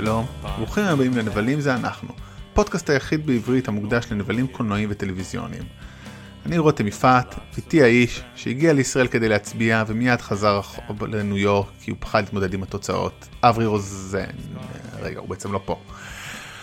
[0.00, 2.08] שלום, ברוכים הבאים לנבלים זה אנחנו,
[2.52, 5.62] פודקאסט היחיד בעברית המוקדש לנבלים קולנועיים וטלוויזיוניים.
[6.46, 10.60] אני רותם יפעת, איתי האיש שהגיע לישראל כדי להצביע ומיד חזר
[11.02, 14.24] לניו יורק כי הוא פחד להתמודד עם התוצאות, אברי רוזן,
[15.02, 15.78] רגע הוא בעצם לא פה.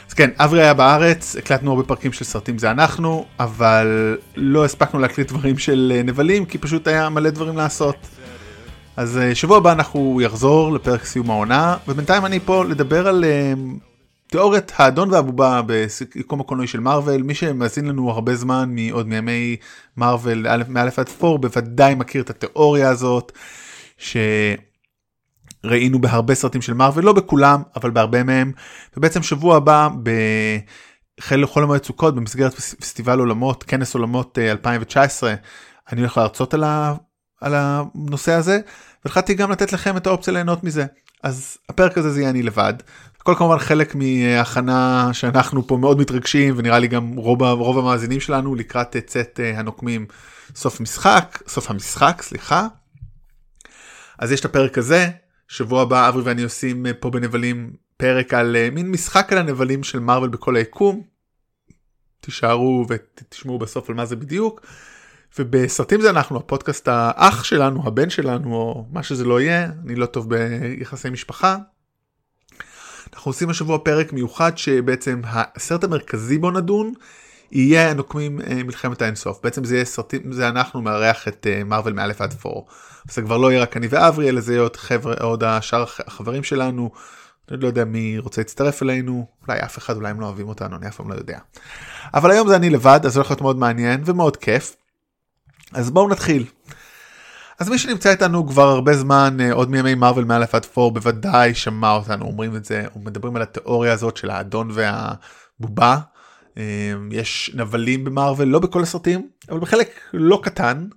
[0.07, 4.99] אז כן, אברי היה בארץ, הקלטנו הרבה פרקים של סרטים זה אנחנו, אבל לא הספקנו
[4.99, 7.95] להקליט דברים של נבלים כי פשוט היה מלא דברים לעשות.
[8.97, 13.27] אז אה, שבוע הבא אנחנו יחזור לפרק סיום העונה, ובינתיים אני פה לדבר על uh,
[14.27, 17.23] תיאוריית האדון והבובה בסיכום הקולנועי של מארוול.
[17.23, 19.55] מי שמאזין לנו הרבה זמן מעוד מימי
[19.97, 23.31] מארוול מא' עד פור בוודאי מכיר את התיאוריה הזאת,
[23.97, 24.59] שראינו
[25.99, 28.51] בהרבה סרטים של מארוול, לא בכולם, אבל בהרבה מהם.
[28.97, 29.89] ובעצם שבוע הבא
[31.19, 35.35] בחל לכל המועד סוכות במסגרת פסטיבל עולמות, כנס עולמות 2019, אה,
[35.91, 36.93] אני הולך להרצות על ה...
[37.41, 38.59] על הנושא הזה
[39.07, 40.85] והחלטתי גם לתת לכם את האופציה ליהנות מזה
[41.23, 42.73] אז הפרק הזה זה יהיה אני לבד.
[43.21, 48.55] הכל כמובן חלק מהכנה שאנחנו פה מאוד מתרגשים ונראה לי גם רוב, רוב המאזינים שלנו
[48.55, 50.05] לקראת צאת אה, הנוקמים
[50.55, 52.67] סוף משחק סוף המשחק סליחה.
[54.19, 55.09] אז יש את הפרק הזה
[55.47, 59.83] שבוע הבא אברי ואני עושים אה, פה בנבלים פרק על אה, מין משחק על הנבלים
[59.83, 61.01] של מארוול בכל היקום.
[62.21, 64.61] תישארו ותשמעו בסוף על מה זה בדיוק.
[65.39, 70.05] ובסרטים זה אנחנו הפודקאסט האח שלנו הבן שלנו או מה שזה לא יהיה אני לא
[70.05, 71.57] טוב ביחסי משפחה.
[73.13, 76.93] אנחנו עושים השבוע פרק מיוחד שבעצם הסרט המרכזי בו נדון
[77.51, 82.07] יהיה הנוקמים אה, מלחמת האינסוף בעצם זה יהיה סרטים זה אנחנו מארח את מרוויל מא'
[82.19, 82.67] עד פור.
[83.11, 86.43] זה כבר לא יהיה רק אני ואברי אלא זה יהיה עוד חבר'ה עוד השאר החברים
[86.43, 86.91] שלנו.
[87.51, 90.75] אני לא יודע מי רוצה להצטרף אלינו אולי אף אחד אולי הם לא אוהבים אותנו
[90.75, 91.39] אני אף פעם לא יודע.
[92.13, 94.75] אבל היום זה אני לבד אז זה הולך להיות מאוד מעניין ומאוד כיף.
[95.73, 96.45] אז בואו נתחיל.
[97.59, 101.55] אז מי שנמצא איתנו כבר הרבה זמן אה, עוד מימי מרוויל מא' עד 4 בוודאי
[101.55, 105.97] שמע אותנו אומרים את זה מדברים על התיאוריה הזאת של האדון והבובה.
[106.57, 110.87] אה, יש נבלים במרוויל לא בכל הסרטים אבל בחלק לא קטן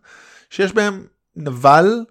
[0.50, 1.04] שיש בהם
[1.36, 2.04] נבל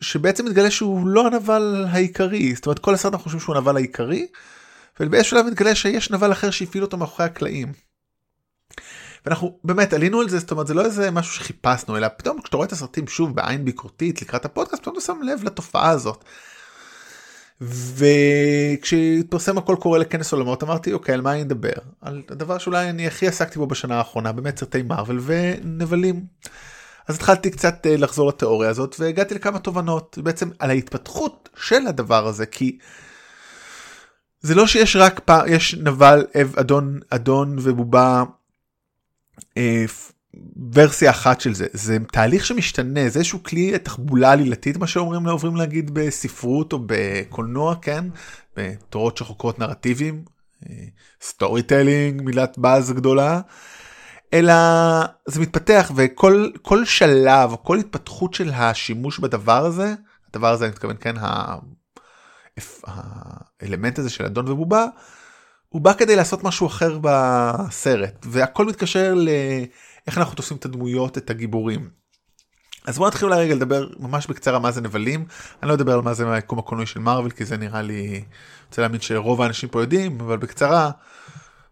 [0.00, 4.26] שבעצם מתגלה שהוא לא הנבל העיקרי זאת אומרת כל הסרט אנחנו חושבים שהוא הנבל העיקרי.
[5.00, 7.72] ובאיזשהו שלב מתגלה שיש נבל אחר שהפעיל אותו מאחורי הקלעים.
[9.26, 12.56] ואנחנו באמת עלינו על זה זאת אומרת זה לא איזה משהו שחיפשנו אלא פתאום כשאתה
[12.56, 16.24] רואה את הסרטים שוב בעין ביקורתית לקראת הפודקאסט פתאום אתה שם לב לתופעה הזאת.
[17.60, 23.06] וכשהתפרסם הכל קורה לכנס עולמות אמרתי אוקיי על מה אני אדבר על הדבר שאולי אני
[23.06, 26.24] הכי עסקתי בו בשנה האחרונה באמת סרטי מרוויל ונבלים.
[27.08, 32.26] אז התחלתי קצת אה, לחזור לתיאוריה הזאת והגעתי לכמה תובנות בעצם על ההתפתחות של הדבר
[32.26, 32.78] הזה כי.
[34.40, 36.26] זה לא שיש רק פעם יש נבל
[36.56, 38.24] אדון אדון ובובה
[40.72, 41.66] ורסיה אחת של זה.
[41.72, 47.74] זה תהליך שמשתנה זה איזשהו כלי תחבולה עלילתית מה שאומרים אוהבים להגיד בספרות או בקולנוע
[47.82, 48.04] כן?
[48.56, 50.24] בתורות שחוקרות נרטיבים
[51.22, 53.40] storytelling מילת באז גדולה.
[54.32, 54.54] אלא
[55.28, 59.94] זה מתפתח וכל כל שלב כל התפתחות של השימוש בדבר הזה
[60.30, 61.14] הדבר הזה אני מתכוון כן
[63.62, 64.86] האלמנט הזה של אדון ובובה
[65.68, 71.30] הוא בא כדי לעשות משהו אחר בסרט והכל מתקשר לאיך אנחנו תופסים את הדמויות את
[71.30, 71.90] הגיבורים.
[72.86, 75.24] אז בוא נתחיל רגע לדבר ממש בקצרה מה זה נבלים
[75.62, 78.24] אני לא אדבר על מה זה מהיקום הקולנועי של מארוול כי זה נראה לי
[78.66, 80.90] רוצה להאמין שרוב האנשים פה יודעים אבל בקצרה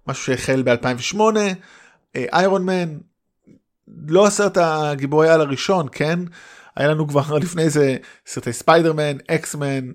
[0.06, 1.20] משהו שהחל ב2008
[2.16, 2.98] איירון מן
[4.08, 6.20] לא הסרט הגיבורי על הראשון כן
[6.76, 9.90] היה לנו כבר לפני זה סרטי ספיידרמן אקסמן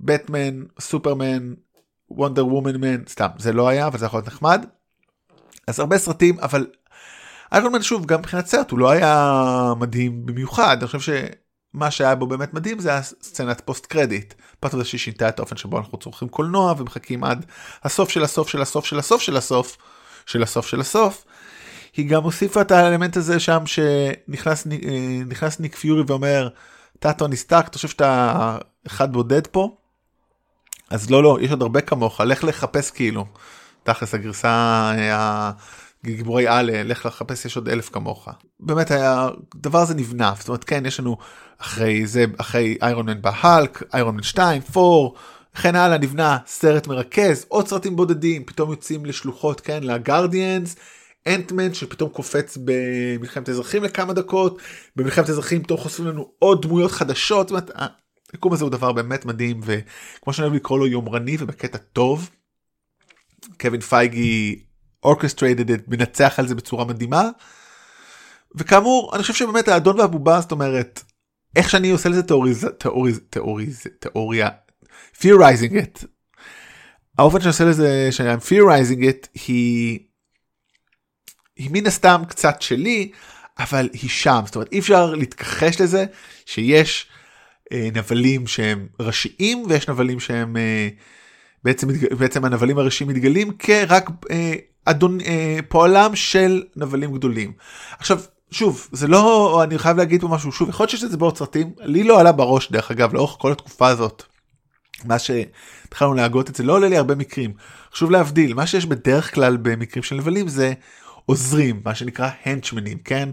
[0.00, 1.54] בטמן סופרמן
[2.10, 4.66] וונדר וומן מן סתם זה לא היה אבל זה יכול להיות נחמד.
[5.66, 6.66] אז הרבה סרטים אבל
[7.52, 11.12] איירון מן שוב גם מבחינת סרט הוא לא היה מדהים במיוחד אני חושב
[11.74, 14.34] שמה שהיה בו באמת מדהים זה הסצנת post credit.
[14.60, 17.46] פרט לזה שהיא שינתה את האופן שבו אנחנו צורכים קולנוע ומחכים עד
[17.84, 19.76] הסוף של הסוף של הסוף של הסוף של הסוף
[20.26, 21.24] של הסוף של הסוף.
[21.96, 26.48] היא גם הוסיפה את האלמנט הזה שם שנכנס אה, ניק פיורי ואומר
[26.98, 29.76] אתה טוני סטארק אתה חושב שאתה אחד בודד פה.
[30.90, 32.20] אז לא לא יש עוד הרבה כמוך.
[32.20, 33.26] לך לחפש כאילו.
[33.82, 34.92] תכלס הגרסה
[36.04, 38.28] הגיבורי על לך לחפש יש עוד אלף כמוך.
[38.60, 40.32] באמת הדבר הזה נבנה.
[40.38, 41.16] זאת אומרת כן יש לנו
[41.58, 44.80] אחרי זה אחרי איירון מן בהלק איירון מן 2 4
[45.56, 50.76] וכן הלאה נבנה סרט מרכז עוד סרטים בודדים פתאום יוצאים לשלוחות כן לגרדיאנס
[51.26, 54.58] אנטמן שפתאום קופץ במלחמת אזרחים לכמה דקות
[54.96, 57.48] במלחמת אזרחים פתאום חושפים לנו עוד דמויות חדשות.
[57.48, 57.90] זאת אומרת,
[58.34, 62.30] היקום הזה הוא דבר באמת מדהים וכמו שאני אוהב לקרוא לו יומרני ובקטע טוב.
[63.60, 64.62] קווין פייגי
[65.02, 67.28] orchestrated מנצח על זה בצורה מדהימה.
[68.54, 71.02] וכאמור אני חושב שבאמת האדון והבובה זאת אומרת
[71.56, 74.48] איך שאני עושה לזה תיאוריז תיאוריז תיאוריז תיאוריה
[75.20, 76.06] theorizing it
[77.18, 79.98] האופן שאני עושה לזה, שאני theorizing it, היא,
[81.56, 83.10] היא מן הסתם קצת שלי,
[83.58, 86.04] אבל היא שם, זאת אומרת אי אפשר להתכחש לזה
[86.46, 87.06] שיש
[87.72, 90.88] נבלים שהם ראשיים ויש נבלים שהם אה,
[91.64, 91.88] בעצם,
[92.18, 97.52] בעצם הנבלים הראשיים מתגלים כרק אה, אדון, אה, פועלם של נבלים גדולים.
[97.98, 98.20] עכשיו
[98.50, 101.38] שוב זה לא אני חייב להגיד פה משהו שוב יכול להיות שיש את זה בעוד
[101.38, 104.22] סרטים לי לא עלה בראש דרך אגב לאורך כל התקופה הזאת.
[105.04, 107.52] מה שהתחלנו להגות את זה לא עולה לי הרבה מקרים.
[107.92, 110.72] חשוב להבדיל מה שיש בדרך כלל במקרים של נבלים זה
[111.26, 113.28] עוזרים מה שנקרא הנצ'מנים כן.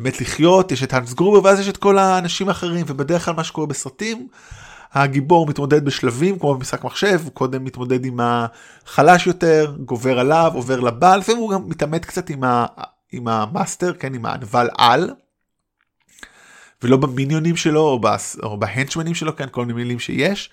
[0.00, 3.44] באמת לחיות יש את האנס גרובר ואז יש את כל האנשים האחרים ובדרך כלל מה
[3.44, 4.28] שקורה בסרטים.
[4.92, 10.80] הגיבור מתמודד בשלבים כמו במשחק מחשב הוא קודם מתמודד עם החלש יותר גובר עליו עובר
[10.80, 12.66] לבעל לפעמים הוא גם מתעמת קצת עם, ה,
[13.12, 15.10] עם המאסטר כן עם הנבל על.
[16.82, 20.50] ולא במיניונים שלו או, בס, או בהנצ'מנים שלו כן כל מיני מילים שיש.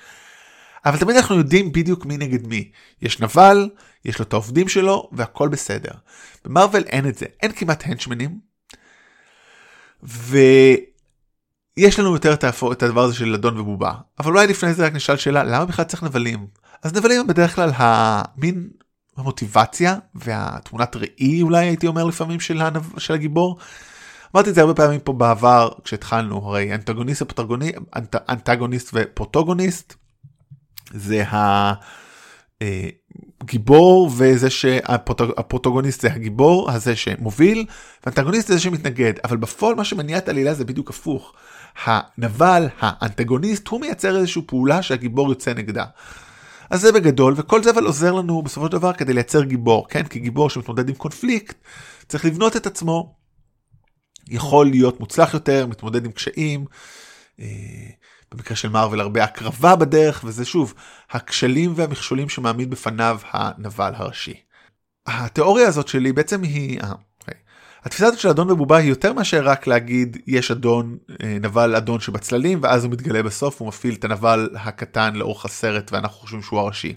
[0.86, 2.72] אבל תמיד אנחנו יודעים בדיוק מי נגד מי
[3.02, 3.70] יש נבל
[4.06, 5.92] יש לו את העובדים שלו והכל בסדר.
[6.46, 8.55] במארוול אין את זה אין כמעט הנצ'מנים.
[10.08, 12.34] ויש לנו יותר
[12.72, 15.86] את הדבר הזה של אדון ובובה אבל אולי לפני זה רק נשאל שאלה למה בכלל
[15.86, 16.48] צריך נבלים
[16.84, 18.70] אז נבלים הם בדרך כלל המין
[19.18, 23.00] המוטיבציה והתמונת ראי אולי הייתי אומר לפעמים של, הנב...
[23.00, 23.58] של הגיבור.
[24.36, 27.22] אמרתי את זה הרבה פעמים פה בעבר כשהתחלנו הרי אנטגוניסט
[27.96, 28.16] אנט...
[28.30, 29.96] אנטגוניסט ופרוטוגוניסט
[30.92, 31.24] זה
[33.42, 37.66] הגיבור וזה שהפרוטוגוניסט זה הגיבור הזה שמוביל
[38.06, 41.34] ואנטגוניסט זה זה שמתנגד אבל בפועל מה שמניע את העלילה זה בדיוק הפוך.
[41.84, 45.86] הנבל האנטגוניסט הוא מייצר איזושהי פעולה שהגיבור יוצא נגדה.
[46.70, 50.04] אז זה בגדול וכל זה אבל עוזר לנו בסופו של דבר כדי לייצר גיבור כן
[50.04, 51.56] כי גיבור שמתמודד עם קונפליקט
[52.08, 53.16] צריך לבנות את עצמו
[54.28, 56.66] יכול להיות מוצלח יותר מתמודד עם קשיים.
[57.40, 57.46] אה,
[58.36, 60.74] במקרה של מארוול הרבה הקרבה בדרך וזה שוב
[61.12, 64.34] הכשלים והמכשולים שמעמיד בפניו הנבל הראשי.
[65.08, 67.40] התיאוריה הזאת שלי בעצם היא אה, אוקיי.
[67.84, 72.00] התפיסה הזאת של אדון ובובה היא יותר מאשר רק להגיד יש אדון אה, נבל אדון
[72.00, 76.60] שבצללים ואז הוא מתגלה בסוף הוא מפעיל את הנבל הקטן לאורך הסרט ואנחנו חושבים שהוא
[76.60, 76.96] הראשי.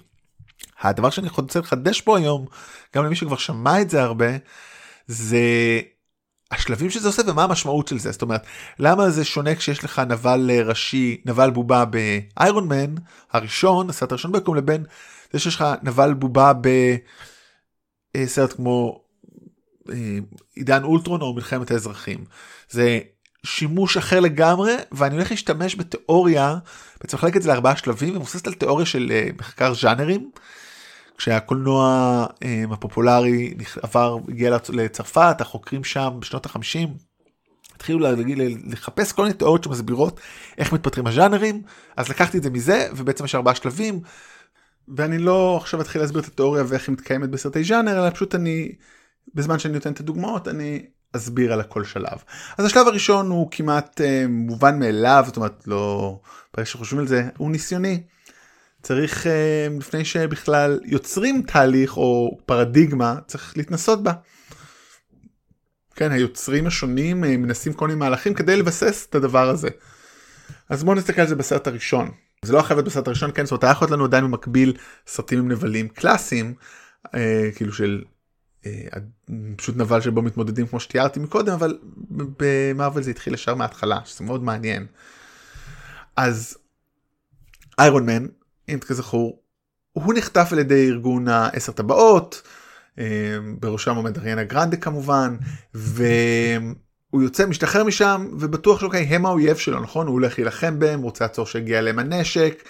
[0.81, 2.47] הדבר שאני רוצה לחדש פה היום
[2.95, 4.27] גם למי שכבר שמע את זה הרבה
[5.07, 5.41] זה
[6.51, 8.47] השלבים שזה עושה ומה המשמעות של זה זאת אומרת
[8.79, 12.95] למה זה שונה כשיש לך נבל ראשי נבל בובה באיירון מן
[13.33, 14.85] הראשון הסרט הראשון בקום לבין
[15.33, 16.53] זה שיש לך נבל בובה
[18.17, 19.01] בסרט כמו
[19.91, 20.19] אה,
[20.55, 22.25] עידן אולטרון או מלחמת האזרחים
[22.71, 22.99] זה
[23.47, 26.57] שימוש אחר לגמרי ואני הולך להשתמש בתיאוריה
[27.01, 30.31] בעצם לחלק את זה לארבעה שלבים ומבוססת על תיאוריה של אה, מחקר ז'אנרים.
[31.19, 36.89] כשהקולנוע אה, הפופולרי עבר, הגיע לצרפת, החוקרים שם בשנות החמישים
[37.79, 38.07] התחילו
[38.65, 40.21] לחפש כל מיני תיאוריות שמסבירות
[40.59, 41.63] איך מתפתחים הז'אנרים,
[41.97, 44.01] אז לקחתי את זה מזה, ובעצם יש ארבעה שלבים,
[44.97, 48.73] ואני לא עכשיו אתחיל להסביר את התיאוריה ואיך היא מתקיימת בסרטי ז'אנר, אלא פשוט אני,
[49.35, 50.87] בזמן שאני נותן את הדוגמאות, אני
[51.17, 52.19] אסביר על הכל שלב.
[52.59, 56.21] אז השלב הראשון הוא כמעט אה, מובן מאליו, זאת אומרת, לא,
[56.55, 58.03] ברגע שחושבים על זה, הוא ניסיוני.
[58.83, 64.13] צריך אה, לפני שבכלל יוצרים תהליך או פרדיגמה צריך להתנסות בה.
[65.95, 69.69] כן היוצרים השונים אה, מנסים כל מיני מהלכים כדי לבסס את הדבר הזה.
[70.69, 72.11] אז בואו נסתכל על זה בסרט הראשון.
[72.45, 74.73] זה לא חייב בסרט הראשון כן זאת אומרת היה יכול לנו עדיין במקביל
[75.07, 76.55] סרטים עם נבלים קלאסיים
[77.15, 78.03] אה, כאילו של
[78.67, 78.73] אה,
[79.57, 81.79] פשוט נבל שבו מתמודדים כמו שתיארתי מקודם אבל
[82.11, 84.87] במרוויל זה התחיל ישר מההתחלה שזה מאוד מעניין.
[86.17, 86.59] אז
[87.79, 88.27] איירון מן
[88.69, 89.43] אם כזכור,
[89.93, 92.43] הוא נחטף על ידי ארגון העשר טבעות,
[92.99, 93.05] אה,
[93.61, 95.37] בראשם עומד אריאנה גרנדה כמובן,
[95.75, 100.07] והוא יוצא, משתחרר משם, ובטוח שאוקיי, הם האויב שלו, נכון?
[100.07, 102.63] הוא הולך להילחם בהם, רוצה לעצור שיגיע אליהם הנשק,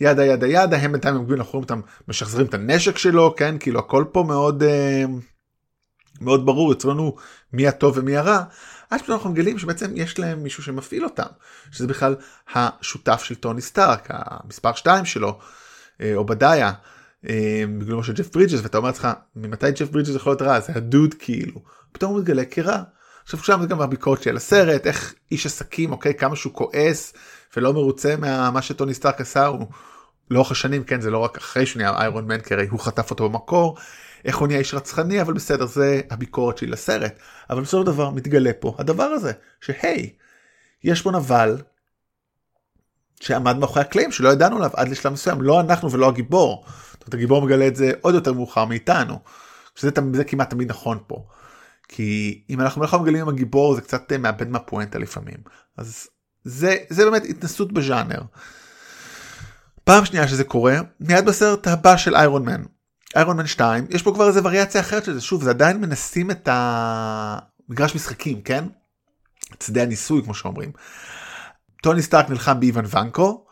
[0.00, 3.58] ידה ידה ידה, הם בינתיים במקביל אנחנו רואים אותם משחזרים את הנשק שלו, כן?
[3.58, 5.04] כאילו הכל פה מאוד, אה,
[6.20, 7.16] מאוד ברור, יוצא לנו
[7.52, 8.42] מי הטוב ומי הרע.
[8.90, 11.26] עד שאנחנו מגלים שבעצם יש להם מישהו שמפעיל אותם,
[11.72, 12.16] שזה בכלל
[12.54, 15.38] השותף של טוני סטארק, המספר 2 שלו,
[16.14, 16.72] אובדיה,
[17.28, 20.60] אה, בגללו של ג'ף ברידג'ס, ואתה אומר לעצמך, ממתי ג'ף ברידג'ס יכול להיות רע?
[20.60, 21.60] זה הדוד כאילו.
[21.92, 22.82] פתאום הוא מתגלה כרע.
[23.22, 27.12] עכשיו שם זה גם הביקורת של הסרט, איך איש עסקים, אוקיי, כמה שהוא כועס
[27.56, 29.66] ולא מרוצה ממה שטוני סטארק עשה, הוא
[30.30, 33.10] לאורך השנים, כן, זה לא רק אחרי שהוא נהיה איירון מן, כי הרי הוא חטף
[33.10, 33.76] אותו במקור,
[34.26, 37.18] איך הוא נהיה איש רצחני, אבל בסדר, זה הביקורת שלי לסרט.
[37.50, 40.12] אבל בסופו של דבר מתגלה פה הדבר הזה, שהי,
[40.84, 41.56] יש פה נבל
[43.20, 46.64] שעמד מאחורי הקלעים שלא ידענו עליו עד לשלב מסוים, לא אנחנו ולא הגיבור.
[46.92, 49.18] זאת אומרת, הגיבור מגלה את זה עוד יותר מאוחר מאיתנו.
[49.76, 51.26] שזה זה כמעט תמיד נכון פה.
[51.88, 55.36] כי אם אנחנו לא מגלים עם הגיבור זה קצת אה, מאבד מהפואנטה לפעמים.
[55.76, 56.08] אז
[56.44, 58.20] זה, זה באמת התנסות בז'אנר.
[59.84, 62.62] פעם שנייה שזה קורה, מיד בסרט הבא של איירון מן.
[63.16, 66.30] איירון מן 2, יש פה כבר איזה וריאציה אחרת של זה, שוב, זה עדיין מנסים
[66.30, 68.64] את המגרש משחקים, כן?
[69.54, 70.72] את שדה הניסוי, כמו שאומרים.
[71.82, 73.46] טוני סטארק נלחם באיוון ונקו,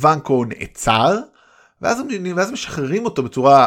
[0.00, 1.18] ונקו נעצר,
[1.82, 1.98] ואז,
[2.36, 3.66] ואז משחררים אותו בצורה,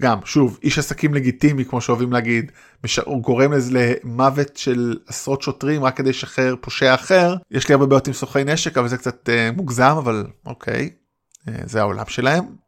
[0.00, 2.52] גם, שוב, איש עסקים לגיטימי, כמו שאוהבים להגיד,
[2.84, 2.98] מש...
[2.98, 7.36] הוא גורם לזה למוות של עשרות שוטרים רק כדי לשחרר פושע אחר.
[7.50, 10.90] יש לי הרבה בעיות עם סוחרי נשק, אבל זה קצת אה, מוגזם, אבל אוקיי,
[11.48, 12.65] אה, זה העולם שלהם.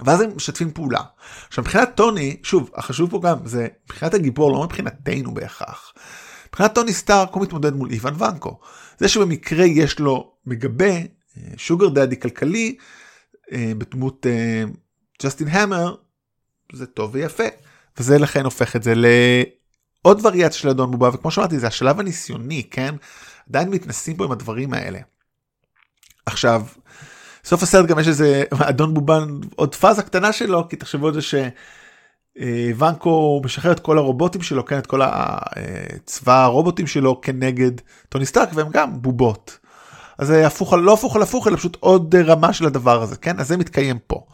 [0.00, 1.00] ואז הם משתפים פעולה.
[1.48, 5.92] עכשיו מבחינת טוני, שוב, החשוב פה גם זה מבחינת הגיבור, לא מבחינתנו בהכרח.
[6.48, 8.60] מבחינת טוני סטארק הוא מתמודד מול איוון ונקו.
[8.98, 10.94] זה שבמקרה יש לו מגבה,
[11.56, 12.76] שוגר דאדי כלכלי,
[13.52, 14.64] אה, בדמות אה,
[15.22, 15.94] ג'סטין המר,
[16.72, 17.44] זה טוב ויפה.
[17.98, 22.62] וזה לכן הופך את זה לעוד וריאציה של אדון בובה, וכמו שאמרתי, זה השלב הניסיוני,
[22.70, 22.94] כן?
[23.48, 24.98] עדיין מתנסים פה עם הדברים האלה.
[26.26, 26.62] עכשיו,
[27.46, 31.20] סוף הסרט גם יש איזה אדון בובן עוד פאזה קטנה שלו כי תחשבו על זה
[32.36, 37.70] שוונקו משחרר את כל הרובוטים שלו כן את כל הצבא הרובוטים שלו כנגד
[38.08, 39.58] טוני סטארק והם גם בובות.
[40.18, 43.40] אז זה הפוך לא הפוך על הפוך אלא פשוט עוד רמה של הדבר הזה כן
[43.40, 44.26] אז זה מתקיים פה.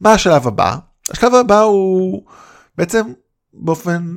[0.00, 0.76] מה השלב הבא?
[1.10, 2.22] השלב הבא הוא
[2.78, 3.12] בעצם
[3.54, 4.14] באופן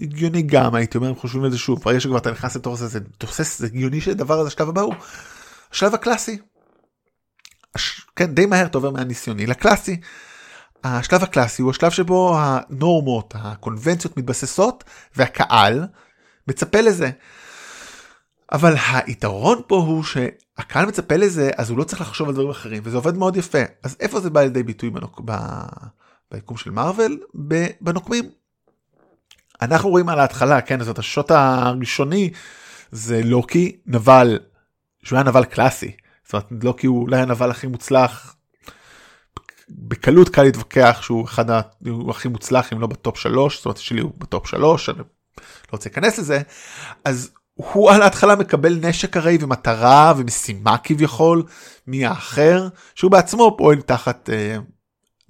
[0.00, 3.00] הגיוני גם הייתי אומר חושבים על זה שוב ברגע שכבר אתה נכנס לתוך זה זה
[3.18, 4.94] תוסס זה הגיוני שדבר הזה השלב הבא הוא
[5.72, 6.38] השלב הקלאסי
[8.16, 10.00] כן, די מהר אתה עובר מהניסיוני לקלאסי.
[10.84, 14.84] השלב הקלאסי הוא השלב שבו הנורמות, הקונבנציות מתבססות
[15.16, 15.86] והקהל
[16.48, 17.10] מצפה לזה.
[18.52, 18.74] אבל
[19.06, 22.96] היתרון פה הוא שהקהל מצפה לזה אז הוא לא צריך לחשוב על דברים אחרים וזה
[22.96, 23.58] עובד מאוד יפה.
[23.82, 25.20] אז איפה זה בא לידי ביטוי בנוק...
[25.24, 25.32] ב...
[26.32, 27.20] ביקום של מארוול?
[27.80, 28.30] בנוקמים.
[29.62, 32.30] אנחנו רואים על ההתחלה, כן, זאת השוט הראשוני
[32.92, 34.38] זה לוקי נבל,
[35.02, 35.96] שהוא היה נבל קלאסי.
[36.24, 38.36] זאת אומרת לוקי הוא אולי הנבל הכי מוצלח.
[39.68, 41.44] בקלות קל להתווכח שהוא אחד
[42.10, 45.04] הכי מוצלח אם לא בטופ שלוש זאת אומרת שלי הוא בטופ שלוש אני לא
[45.72, 46.42] רוצה להיכנס לזה
[47.04, 51.42] אז הוא על ההתחלה מקבל נשק הרי ומטרה ומשימה כביכול
[51.86, 54.56] מהאחר שהוא בעצמו פועל תחת אה,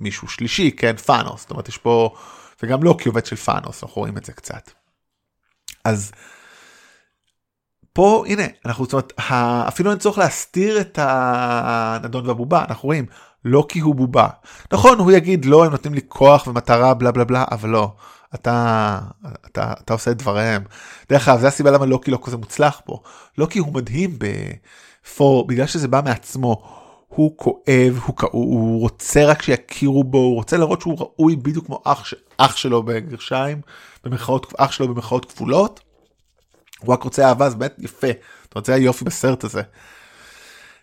[0.01, 2.15] מישהו שלישי כן ת'אנוס זאת אומרת יש פה
[2.63, 4.71] וגם לוקי עובד של ת'אנוס אנחנו רואים את זה קצת.
[5.85, 6.13] אז
[7.95, 9.13] פה הנה אנחנו זאת אומרת
[9.69, 13.07] אפילו אין צורך להסתיר את הנדון והבובה אנחנו רואים
[13.45, 14.29] לא כי הוא בובה
[14.73, 17.93] נכון הוא יגיד לא הם נותנים לי כוח ומטרה בלה בלה בלה אבל לא
[18.35, 18.99] אתה
[19.47, 20.63] אתה אתה עושה את דבריהם.
[21.09, 23.01] דרך אגב זה הסיבה למה לוקי לא כזה מוצלח פה
[23.39, 26.63] לוקי הוא מדהים בפור בגלל שזה בא מעצמו.
[27.09, 31.83] הוא כואב הוא, הוא רוצה רק שיכירו בו הוא רוצה לראות שהוא ראוי בדיוק כמו
[31.85, 33.61] אח, אח שלו בגרשיים
[34.05, 35.81] במרכאות אח שלו במרכאות כפולות.
[36.81, 38.11] הוא רק רוצה אהבה זה באמת יפה.
[38.49, 39.62] אתה רוצה היופי בסרט הזה.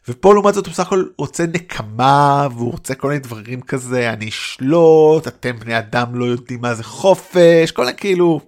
[0.07, 4.29] ופה לעומת זאת הוא בסך הכל רוצה נקמה והוא רוצה כל מיני דברים כזה אני
[4.29, 8.41] אשלוט אתם בני אדם לא יודעים מה זה חופש כל מיני כאילו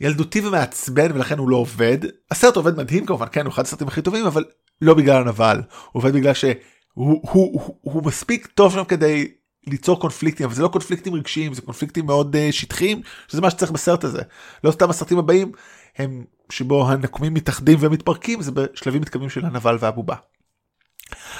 [0.00, 1.98] ילדותי ומעצבן ולכן הוא לא עובד.
[2.30, 4.44] הסרט עובד מדהים כמובן כן הוא אחד הסרטים הכי טובים אבל
[4.80, 5.56] לא בגלל הנבל.
[5.56, 6.52] הוא עובד בגלל שהוא
[6.94, 9.28] הוא, הוא, הוא, הוא מספיק טוב שם כדי
[9.66, 13.70] ליצור קונפליקטים אבל זה לא קונפליקטים רגשיים זה קונפליקטים מאוד uh, שטחיים שזה מה שצריך
[13.70, 14.22] בסרט הזה.
[14.64, 15.52] לא סתם הסרטים הבאים
[15.98, 20.16] הם שבו הנקומים מתאחדים ומתפרקים זה בשלבים מתקדמים של הנבל והבובה.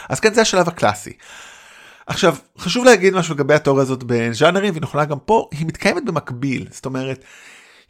[0.09, 1.12] אז כן זה השלב הקלאסי.
[2.06, 6.66] עכשיו חשוב להגיד משהו לגבי התיאוריה הזאת בז'אנרים והיא נכונה גם פה היא מתקיימת במקביל
[6.71, 7.25] זאת אומרת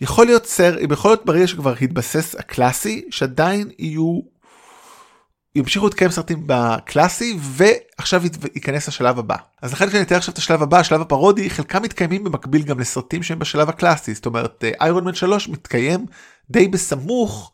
[0.01, 4.21] יכול להיות סר יכול להיות ברגע שכבר התבסס הקלאסי שעדיין יהיו
[5.55, 8.23] ימשיכו להתקיים סרטים בקלאסי ועכשיו
[8.55, 9.37] ייכנס השלב הבא.
[9.63, 13.23] אז לכן כשאני אתאר עכשיו את השלב הבא, השלב הפרודי, חלקם מתקיימים במקביל גם לסרטים
[13.23, 14.15] שהם בשלב הקלאסי.
[14.15, 16.07] זאת אומרת, איירון מן 3 מתקיים
[16.51, 17.53] די בסמוך.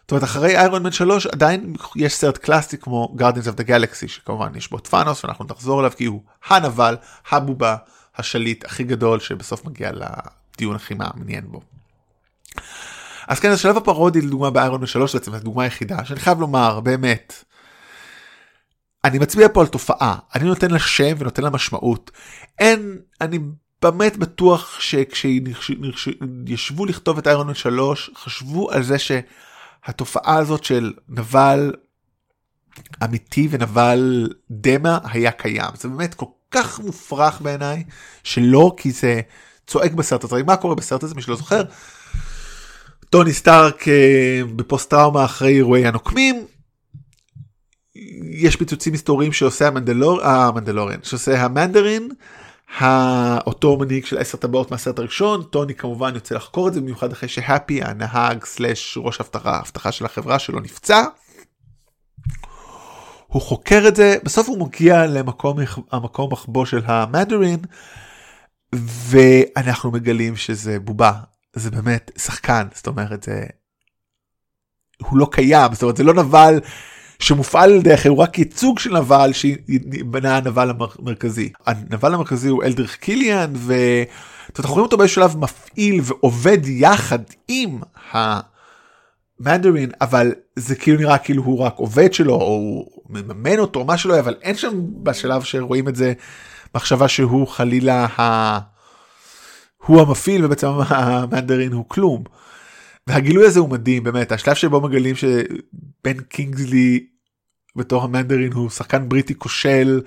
[0.00, 4.08] זאת אומרת, אחרי איירון מן 3 עדיין יש סרט קלאסי כמו Guardians of the Galaxy,
[4.08, 6.96] שכמובן יש בו את פאנוס ואנחנו נחזור אליו כי הוא הנבל,
[7.30, 7.76] הבובה,
[8.16, 11.60] השליט הכי גדול שבסוף מגיע לדיון הכי מעניין בו.
[13.30, 17.44] אז כן, השלב הפרודי לדוגמה באיירון 3 בעצם הדוגמה היחידה שאני חייב לומר באמת.
[19.04, 22.10] אני מצביע פה על תופעה אני נותן לה שם ונותן לה משמעות
[22.58, 23.38] אין אני
[23.82, 25.26] באמת בטוח שכשישבו
[26.86, 31.72] לכתוב את איירון מן 3 חשבו על זה שהתופעה הזאת של נבל
[33.04, 37.84] אמיתי ונבל דמה היה קיים זה באמת כל כך מופרך בעיניי
[38.22, 39.20] שלא כי זה
[39.66, 41.62] צועק בסרט הזה מה קורה בסרט הזה מי שלא זוכר.
[43.10, 46.46] טוני סטארק אה, בפוסט טראומה אחרי אירועי הנוקמים.
[48.30, 52.08] יש פיצוצים היסטוריים שעושה המנדלור, המנדלוריאן, שעושה המנדרין,
[53.46, 57.28] אותו מנהיג של עשר טבעות מהסרט הראשון, טוני כמובן יוצא לחקור את זה במיוחד אחרי
[57.28, 61.04] שהפי הנהג סלאש ראש אבטחה, אבטחה של החברה שלו נפצע.
[63.26, 65.58] הוא חוקר את זה, בסוף הוא מגיע למקום
[65.92, 67.60] המקום מחבוא של המנדרין,
[69.08, 71.12] ואנחנו מגלים שזה בובה,
[71.52, 73.44] זה באמת שחקן, זאת אומרת, זה...
[75.02, 76.60] הוא לא קיים, זאת אומרת, זה לא נבל
[77.18, 81.52] שמופעל על ידי הוא רק ייצוג של נבל שבנה הנבל המרכזי.
[81.66, 87.80] הנבל המרכזי הוא אלדריך קיליאן, ואנחנו רואים אותו באיזשהו שלב מפעיל ועובד יחד עם
[89.40, 93.84] המנדרין, אבל זה כאילו נראה כאילו הוא רק עובד שלו, או הוא מממן אותו, או
[93.84, 96.12] מה שלא, אבל אין שם בשלב שרואים את זה
[96.74, 98.58] מחשבה שהוא חלילה ה...
[99.86, 102.24] הוא המפעיל ובעצם המנדרין הוא כלום.
[103.06, 107.06] והגילוי הזה הוא מדהים באמת השלב שבו מגלים שבן קינגסלי
[107.76, 110.00] בתור המנדרין הוא שחקן בריטי כושל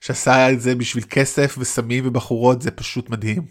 [0.00, 3.42] שעשה את זה בשביל כסף וסמים ובחורות זה פשוט מדהים.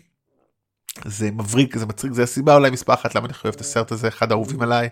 [1.05, 4.07] זה מבריק זה מצחיק זה הסיבה אולי מספר אחת למה אני חושב את הסרט הזה
[4.07, 4.89] אחד האהובים עליי.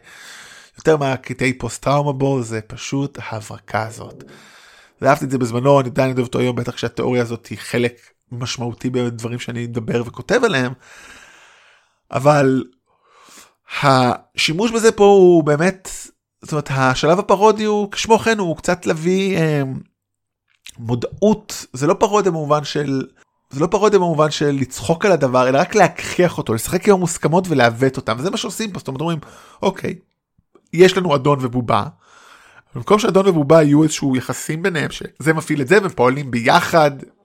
[0.78, 4.24] יותר מהקטעי פוסט טראומה בו זה פשוט ההברקה הזאת.
[5.02, 8.90] ואהבתי את זה בזמנו אני עדיין אוהב אותו היום בטח שהתיאוריה הזאת היא חלק משמעותי
[8.90, 10.74] בדברים שאני מדבר וכותב עליהם.
[12.12, 12.64] אבל
[13.82, 15.90] השימוש בזה פה הוא באמת
[16.42, 19.62] זאת אומרת השלב הפרודי הוא כשמו כן הוא קצת להביא אה,
[20.78, 23.08] מודעות זה לא פרודיה במובן של
[23.50, 27.46] זה לא פרודיה במובן של לצחוק על הדבר אלא רק להכריח אותו לשחק עם המוסכמות
[27.48, 29.20] ולעוות אותם וזה מה שעושים פה זאת אומרת אומרים
[29.62, 29.96] אוקיי
[30.74, 31.86] יש לנו אדון ובובה.
[32.76, 37.21] במקום שאדון ובובה יהיו איזשהו יחסים ביניהם שזה מפעיל את זה ופועלים ביחד איזה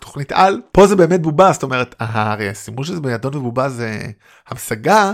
[0.00, 0.60] תוכנית על.
[0.72, 4.00] פה זה באמת בובה זאת אומרת הרי הסימוש הזה באדון ובובה זה
[4.48, 5.12] המשגה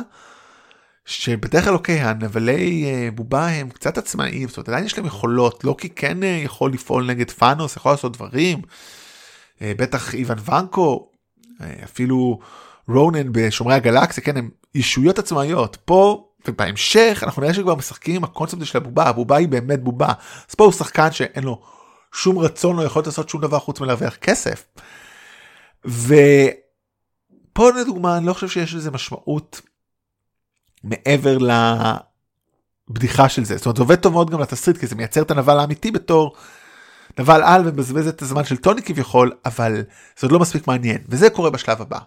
[1.05, 5.65] שבדרך כלל אוקיי הנבלי אה, בובה הם קצת עצמאיים זאת אומרת עדיין יש להם יכולות
[5.65, 8.63] לא כי כן אה, יכול לפעול נגד פאנוס יכול לעשות דברים.
[9.63, 11.09] אה, בטח איוון ונקו
[11.85, 12.39] אפילו
[12.89, 15.77] רונן בשומרי הגלקסיה כן הם ישויות עצמאיות.
[15.85, 20.13] פה ובהמשך אנחנו נראה שכבר משחקים עם הקונספט של הבובה הבובה היא באמת בובה.
[20.49, 21.63] אז פה הוא שחקן שאין לו
[22.13, 24.65] שום רצון לא יכול לעשות שום דבר חוץ מלהרוויח כסף.
[25.85, 29.61] ופה לדוגמה אני לא חושב שיש לזה משמעות
[30.85, 31.39] מעבר
[32.89, 35.31] לבדיחה של זה זאת אומרת זה עובד טוב מאוד גם לתסריט כי זה מייצר את
[35.31, 36.37] הנבל האמיתי בתור
[37.19, 39.77] נבל על ומבזבז את הזמן של טוני כביכול אבל
[40.19, 41.99] זה עוד לא מספיק מעניין וזה קורה בשלב הבא.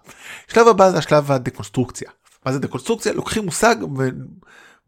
[0.47, 2.09] שלב הבא זה השלב הדקונסטרוקציה.
[2.45, 3.13] מה זה דקונסטרוקציה?
[3.13, 3.75] לוקחים מושג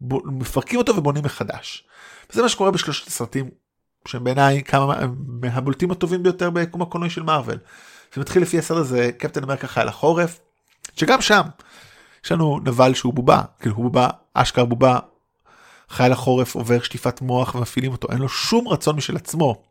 [0.00, 1.88] ומפרקים אותו ובונים מחדש.
[2.30, 3.50] וזה מה שקורה בשלושת הסרטים
[4.08, 4.94] שהם בעיניי כמה
[5.26, 7.58] מהבולטים הטובים ביותר ביקום הקולנועי של מארוול.
[8.14, 10.40] זה לפי הסרט הזה קפטן אמריקה חייל החורף
[10.96, 11.42] שגם שם
[12.24, 14.98] יש לנו נבל שהוא בובה כאילו הוא בובה אשכרה בובה
[15.88, 19.62] חייל החורף עובר שטיפת מוח ומפעילים אותו אין לו שום רצון משל עצמו.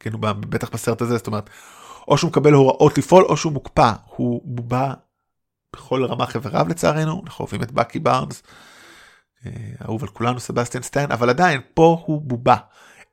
[0.00, 1.50] כאילו בטח בסרט הזה זאת אומרת
[2.08, 4.94] או שהוא מקבל הוראות לפעול או שהוא מוקפא הוא בובה
[5.72, 8.42] בכל רמה חבריו לצערנו אנחנו אוהבים את בקי בארנס.
[9.46, 9.50] אה,
[9.84, 12.56] אהוב על כולנו סבסטיאן סטיין אבל עדיין פה הוא בובה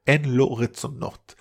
[0.07, 1.35] אין לו רצונות.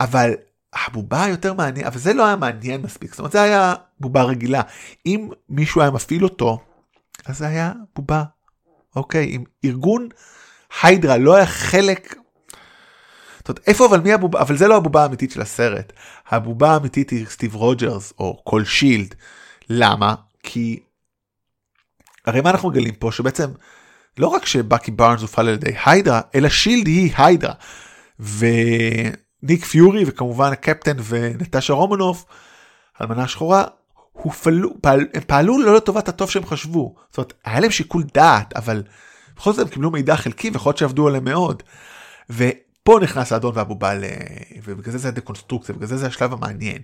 [0.00, 0.34] אבל
[0.72, 3.10] הבובה היותר מעניין אבל זה לא היה מעניין מספיק.
[3.10, 4.62] זאת אומרת זה היה בובה רגילה.
[5.06, 6.58] אם מישהו היה מפעיל אותו
[7.26, 8.22] אז זה היה בובה
[8.96, 10.08] אוקיי אם ארגון
[10.82, 12.14] היידרה לא היה חלק.
[13.48, 15.92] זאת איפה אבל מי הבובה אבל זה לא הבובה האמיתית של הסרט.
[16.28, 19.14] הבובה האמיתית היא סטיב רוג'רס או כל שילד.
[19.70, 20.14] למה?
[20.42, 20.80] כי
[22.26, 23.12] הרי מה אנחנו מגלים פה?
[23.12, 23.50] שבעצם
[24.18, 27.54] לא רק שבאקי בארנס הופעל על ידי היידרה אלא שילד היא היידרה.
[28.20, 32.24] וניק פיורי וכמובן הקפטן ונטשה רומנוף,
[33.00, 33.64] אלמנה שחורה,
[34.12, 36.94] הופעלו, פעל, הם פעלו לא לטובת הטוב שהם חשבו.
[37.08, 38.82] זאת אומרת, היה להם שיקול דעת, אבל
[39.36, 41.62] בכל זאת הם קיבלו מידע חלקי ויכול להיות שעבדו עליהם מאוד.
[42.30, 44.04] ופה נכנס האדון והבובה, ל...
[44.64, 46.82] ובגלל זה זה הדקונסטרוקציה, בגלל זה זה השלב המעניין.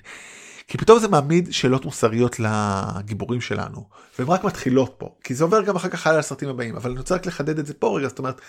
[0.68, 5.62] כי פתאום זה מעמיד שאלות מוסריות לגיבורים שלנו, והן רק מתחילות פה, כי זה עובר
[5.62, 8.09] גם אחר כך הלאה לסרטים הבאים, אבל אני רוצה רק לחדד את זה פה רגע,
[8.09, 8.40] זאת אומרת,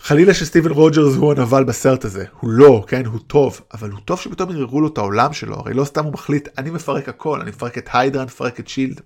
[0.00, 4.20] חלילה שסטיבן רוג'רס הוא הנבל בסרט הזה, הוא לא, כן, הוא טוב, אבל הוא טוב
[4.20, 7.50] שפתאום יראו לו את העולם שלו, הרי לא סתם הוא מחליט, אני מפרק הכל, אני
[7.50, 9.00] מפרק את היידרה, אני מפרק את שילד.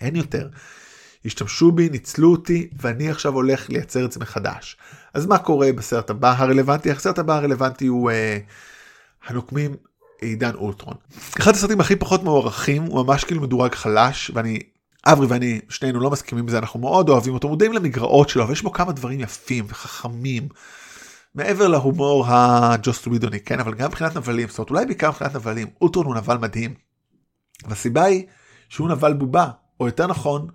[0.00, 0.48] אין יותר.
[1.24, 4.76] השתמשו בי, ניצלו אותי, ואני עכשיו הולך לייצר את זה מחדש.
[5.14, 6.90] אז מה קורה בסרט הבא הרלוונטי?
[6.90, 8.38] הסרט הבא הרלוונטי הוא אה,
[9.26, 9.76] הנוקמים
[10.20, 10.94] עידן אולטרון.
[11.38, 14.58] אחד הסרטים הכי פחות מוערכים, הוא ממש כאילו מדורג חלש, ואני
[15.12, 18.72] אברי ואני שנינו לא מסכימים בזה אנחנו מאוד אוהבים אותו מודעים למגרעות שלו ויש בו
[18.72, 20.48] כמה דברים יפים וחכמים.
[21.34, 25.66] מעבר להומור הג'וסט ווידוני כן אבל גם מבחינת נבלים זאת אומרת אולי בעיקר מבחינת נבלים
[25.80, 26.74] אוטרון הוא נבל מדהים.
[27.68, 28.26] והסיבה היא
[28.68, 29.48] שהוא נבל בובה
[29.80, 30.48] או יותר נכון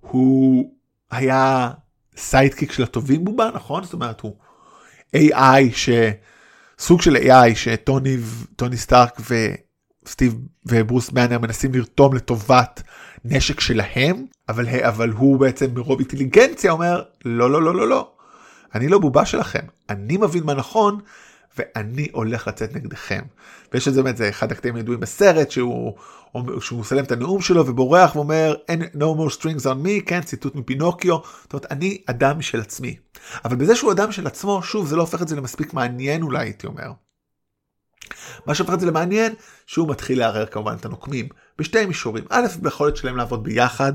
[0.00, 0.74] הוא
[1.10, 1.70] היה
[2.16, 4.36] sidekick של הטובים בובה נכון זאת אומרת הוא
[5.16, 5.76] AI
[6.78, 8.16] שסוג של AI שטוני
[8.56, 9.20] טוני סטארק
[10.08, 10.34] וסטיב
[10.66, 12.82] וברוס באנר מנסים לרתום לטובת
[13.24, 18.10] נשק שלהם, אבל, אבל הוא בעצם מרוב אינטליגנציה אומר, לא, לא, לא, לא, לא.
[18.74, 20.98] אני לא בובה שלכם, אני מבין מה נכון,
[21.58, 23.20] ואני הולך לצאת נגדכם.
[23.72, 25.94] ויש את זה באמת, זה אחד הקטעים הידועים בסרט, שהוא,
[26.60, 28.54] שהוא מסיים את הנאום שלו ובורח ואומר,
[28.94, 32.96] no more strings on me, כן, ציטוט מפינוקיו, זאת אומרת, אני אדם של עצמי.
[33.44, 36.44] אבל בזה שהוא אדם של עצמו, שוב, זה לא הופך את זה למספיק מעניין אולי,
[36.44, 36.92] הייתי אומר.
[38.46, 39.34] מה שהופך את זה למעניין,
[39.66, 42.24] שהוא מתחיל לערער כמובן את הנוקמים, בשתי מישורים.
[42.30, 43.92] א', ביכולת שלהם לעבוד ביחד,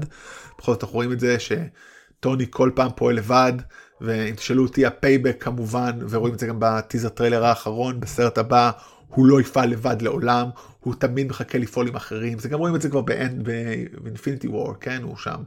[0.57, 3.53] בכל זאת אנחנו רואים את זה שטוני כל פעם פועל לבד,
[4.01, 8.71] ואם תשאלו אותי ה payback כמובן, ורואים את זה גם בטיזר טריילר האחרון, בסרט הבא,
[9.07, 10.49] הוא לא יפעל לבד לעולם,
[10.79, 15.03] הוא תמיד מחכה לפעול עם אחרים, זה גם רואים את זה כבר באינפיניטי וור, כן,
[15.03, 15.43] הוא שם.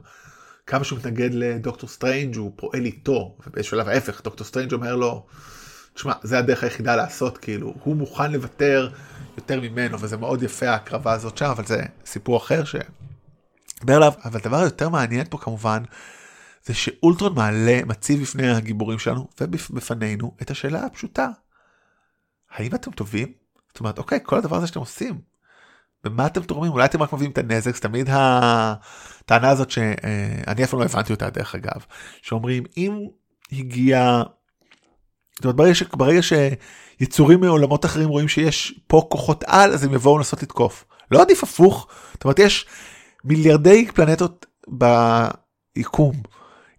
[0.67, 5.25] כמה שהוא מתנגד לדוקטור סטרנג' הוא פועל איתו, ובשלב ההפך, דוקטור סטרנג' אומר לו,
[5.97, 8.89] תשמע, זה הדרך היחידה לעשות, כאילו, הוא מוכן לוותר
[9.37, 12.75] יותר ממנו, וזה מאוד יפה ההקרבה הזאת שם, אבל זה סיפור אחר ש...
[13.83, 15.83] דבר עליו, אבל הדבר היותר מעניין פה כמובן,
[16.65, 21.27] זה שאולטרון מעלה, מציב בפני הגיבורים שלנו ובפנינו את השאלה הפשוטה.
[22.51, 23.31] האם אתם טובים?
[23.67, 25.21] זאת אומרת, אוקיי, כל הדבר הזה שאתם עושים,
[26.03, 26.71] במה אתם תורמים?
[26.71, 31.29] אולי אתם רק מביאים את הנזק, זה תמיד הטענה הזאת שאני אפילו לא הבנתי אותה
[31.29, 31.85] דרך אגב,
[32.21, 33.07] שאומרים אם
[33.51, 34.23] הגיע,
[35.37, 35.83] זאת אומרת ברגע, ש...
[35.83, 40.85] ברגע שיצורים מעולמות אחרים רואים שיש פה כוחות על, אז הם יבואו לנסות לתקוף.
[41.11, 42.65] לא עדיף הפוך, זאת אומרת יש
[43.23, 44.45] מיליארדי פלנטות
[45.75, 46.21] ביקום.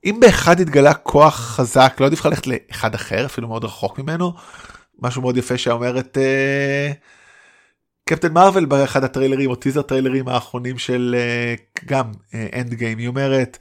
[0.04, 4.32] אם באחד התגלה כוח חזק, לא עדיף לך ללכת לאחד אחר, אפילו מאוד רחוק ממנו.
[5.02, 6.92] משהו מאוד יפה שאומרת אה,
[8.08, 11.54] קפטן מארוול באחד הטריילרים או טיזר טריילרים האחרונים של אה,
[11.86, 13.58] גם אנד uh, גיים, היא אומרת,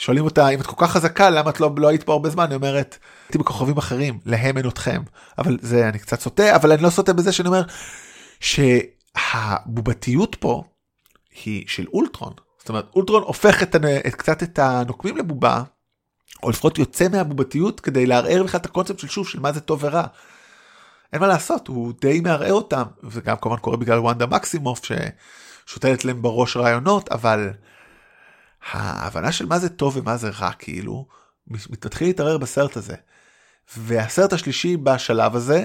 [0.00, 2.46] שואלים אותה אם את כל כך חזקה למה את לא, לא היית פה הרבה זמן,
[2.48, 5.02] היא אומרת, הייתי בכוכבים אחרים, להם אין אתכם.
[5.38, 7.62] אבל זה אני קצת סוטה, אבל אני לא סוטה בזה שאני אומר
[8.40, 10.62] שהבובתיות פה
[11.44, 12.32] היא של אולטרון.
[12.58, 15.62] זאת אומרת אולטרון הופך את, את, קצת את הנוקמים לבובה
[16.42, 19.84] או לפחות יוצא מהבובתיות כדי לערער בכלל את הקונספט של שוב של מה זה טוב
[19.84, 20.04] ורע.
[21.12, 26.22] אין מה לעשות הוא די מערער אותם וגם כמובן קורה בגלל וונדה מקסימוף ששותלת להם
[26.22, 27.50] בראש רעיונות אבל
[28.70, 31.06] ההבנה של מה זה טוב ומה זה רע כאילו
[31.46, 32.94] מתחיל להתערער בסרט הזה.
[33.76, 35.64] והסרט השלישי בשלב הזה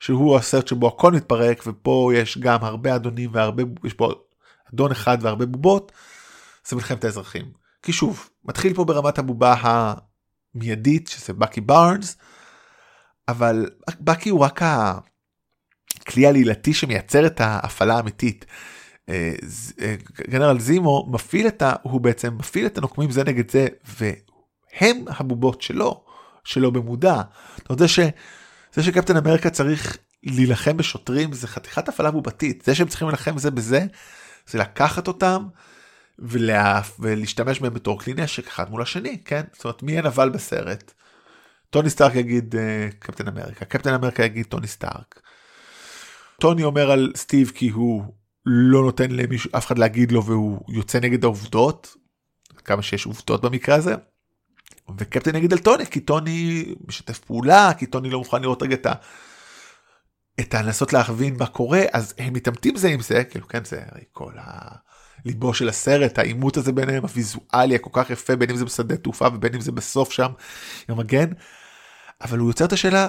[0.00, 4.12] שהוא הסרט שבו הכל מתפרק ופה יש גם הרבה אדונים והרבה יש פה
[4.74, 5.92] אדון אחד והרבה בובות
[6.68, 7.52] זה מלחמת האזרחים.
[7.82, 9.94] כי שוב מתחיל פה ברמת הבובה
[10.54, 12.16] מיידית שזה בקי בארנס
[13.28, 18.46] אבל בקי הוא רק הכלי העלילתי שמייצר את ההפעלה האמיתית.
[19.08, 19.32] אה,
[19.80, 19.94] אה,
[20.30, 21.72] גנרל זימו מפעיל את ה...
[21.82, 26.04] הוא בעצם מפעיל את הנוקמים זה נגד זה והם הבובות שלו
[26.44, 27.20] שלו במודע.
[27.62, 28.00] אתה יודע ש...
[28.72, 33.50] זה שקפטן אמריקה צריך להילחם בשוטרים זה חתיכת הפעלה בובתית זה שהם צריכים להילחם זה
[33.50, 33.86] בזה
[34.46, 35.46] זה לקחת אותם
[36.18, 36.80] ולה...
[36.98, 39.42] ולהשתמש בהם בתור כלי נשק אחד מול השני, כן?
[39.52, 40.92] זאת אומרת, מי הנבל בסרט?
[41.70, 45.20] טוני סטארק יגיד uh, קפטן אמריקה, קפטן אמריקה יגיד טוני סטארק.
[46.40, 48.04] טוני אומר על סטיב כי הוא
[48.46, 51.96] לא נותן למישהו, אף אחד להגיד לו והוא יוצא נגד העובדות,
[52.64, 53.94] כמה שיש עובדות במקרה הזה.
[54.98, 58.86] וקפטן יגיד על טוני כי טוני משתף פעולה, כי טוני לא מוכן לראות רגע את
[58.86, 58.92] ה...
[60.40, 63.82] את הלנסות להבין מה קורה, אז הם מתעמתים זה עם זה, כאילו כן זה
[64.12, 64.76] כל ה...
[65.24, 69.26] ליבו של הסרט, העימות הזה ביניהם, הוויזואלי הכל כך יפה, בין אם זה בשדה תעופה
[69.34, 70.30] ובין אם זה בסוף שם,
[70.88, 71.28] עם המגן.
[72.22, 73.08] אבל הוא יוצר את השאלה,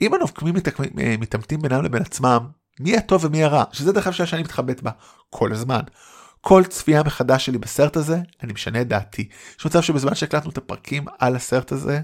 [0.00, 0.54] אם הנוקמים
[1.00, 2.46] אה, מתעמתים בינם לבין עצמם,
[2.80, 3.64] מי הטוב ומי הרע?
[3.72, 4.90] שזה דרך אגב שאני מתחבט בה
[5.30, 5.80] כל הזמן.
[6.40, 9.28] כל צפייה מחדש שלי בסרט הזה, אני משנה את דעתי.
[9.58, 12.00] יש מצב שבזמן שהקלטנו את הפרקים על הסרט הזה,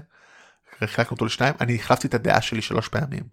[0.85, 3.23] חילקנו אותו לשניים, אני החלפתי את הדעה שלי שלוש פעמים.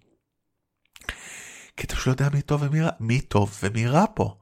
[1.77, 4.37] כי אתה פשוט לא יודע מי טוב ומי רע, מי טוב ומי רע פה.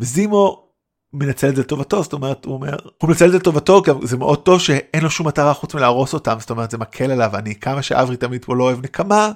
[0.00, 0.64] וזימו
[1.12, 4.16] מנצל את זה לטובתו זאת אומרת הוא אומר הוא מנצל את זה לטובתו גם זה
[4.16, 7.54] מאוד טוב שאין לו שום מטרה חוץ מלהרוס אותם זאת אומרת זה מקל עליו אני
[7.54, 9.30] כמה שאברי תמיד פה לא אוהב נקמה.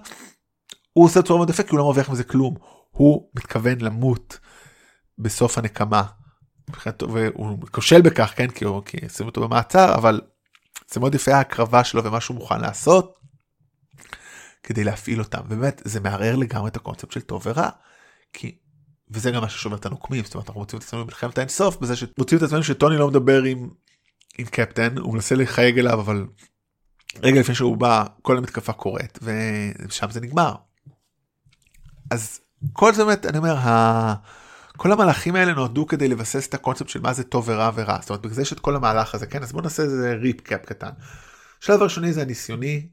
[0.98, 2.54] הוא עושה צורה מאוד יפה כי הוא לא מרוויח מזה כלום
[2.90, 4.38] הוא מתכוון למות
[5.18, 6.02] בסוף הנקמה.
[7.00, 10.20] והוא כושל בכך כן כי הוא כי שים אותו במעצר אבל
[10.90, 13.18] זה מאוד יפה ההקרבה שלו ומה שהוא מוכן לעשות
[14.62, 17.68] כדי להפעיל אותם באמת זה מערער לגמרי את הקונספט של טוב ורע.
[18.32, 18.58] כי
[19.10, 21.96] וזה גם מה ששובר את הנוקמים, זאת אומרת אנחנו מוצאים את עצמנו במלחמת האינסוף בזה
[21.96, 23.70] שמוצאים את עצמנו שטוני לא מדבר עם,
[24.38, 26.26] עם קפטן, הוא מנסה לחייג אליו אבל
[27.22, 30.54] רגע לפני שהוא בא כל המתקפה קורית ושם זה נגמר.
[32.10, 32.40] אז
[32.72, 34.14] כל זה באמת אני אומר ה...
[34.76, 37.98] כל המהלכים האלה נועדו כדי לבסס את הקונספט של מה זה טוב ורע ורע.
[38.00, 39.42] זאת אומרת בגלל זה יש את כל המהלך הזה כן?
[39.42, 40.90] אז בוא נעשה איזה recap קטן.
[41.62, 42.88] השלב הראשוני זה הניסיוני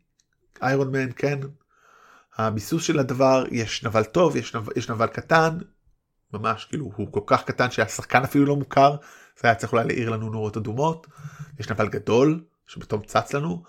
[0.62, 1.40] איירון מן כן?
[2.38, 5.58] הביסוס של הדבר יש נבל טוב יש נבל, יש נבל קטן.
[6.34, 8.96] ממש כאילו הוא כל כך קטן שהשחקן אפילו לא מוכר.
[9.42, 11.08] זה היה צריך אולי להעיר לנו נורות אדומות.
[11.60, 13.64] יש נבל גדול שפתאום צץ לנו.